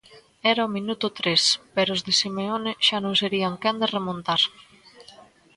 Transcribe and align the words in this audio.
Era 0.51 0.67
o 0.67 0.73
minuto 0.77 1.07
tres, 1.19 1.41
pero 1.75 1.89
os 1.95 2.01
de 2.05 2.13
Simeone 2.21 2.71
xa 2.87 2.97
non 3.05 3.13
serían 3.21 3.53
quen 3.61 3.75
de 3.81 3.87
remontar. 3.95 4.41